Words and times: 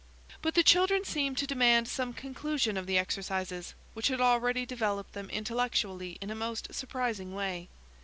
But 0.41 0.55
the 0.55 0.63
children 0.63 1.05
seemed 1.05 1.37
to 1.37 1.45
demand 1.45 1.87
some 1.87 2.11
conclusion 2.11 2.75
of 2.75 2.87
the 2.87 2.97
exercises, 2.97 3.75
which 3.93 4.07
had 4.07 4.19
already 4.19 4.65
developed 4.65 5.13
them 5.13 5.29
intellectually 5.29 6.17
in 6.21 6.31
a 6.31 6.35
most 6.35 6.73
surprising 6.73 7.35
way. 7.35 7.69